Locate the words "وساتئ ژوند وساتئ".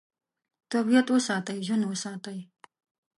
1.15-2.39